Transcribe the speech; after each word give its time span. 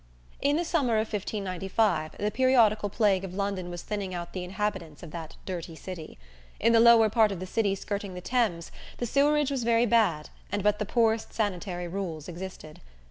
In 0.41 0.55
the 0.55 0.65
summer 0.65 0.93
of 0.95 1.13
1595, 1.13 2.13
the 2.17 2.31
periodical 2.31 2.89
plague 2.89 3.23
of 3.23 3.35
London 3.35 3.69
was 3.69 3.83
thinning 3.83 4.15
out 4.15 4.33
the 4.33 4.43
inhabitants 4.43 5.03
of 5.03 5.11
that 5.11 5.35
dirty 5.45 5.75
city. 5.75 6.17
In 6.59 6.73
the 6.73 6.79
lower 6.79 7.07
part 7.07 7.31
of 7.31 7.39
the 7.39 7.45
city 7.45 7.75
skirting 7.75 8.15
the 8.15 8.19
Thames, 8.21 8.71
the 8.97 9.05
sewerage 9.05 9.51
was 9.51 9.63
very 9.63 9.85
bad 9.85 10.31
and 10.51 10.63
but 10.63 10.79
the 10.79 10.87
poorest 10.87 11.33
sanitary 11.33 11.87
rules 11.87 12.27
existed. 12.27 12.81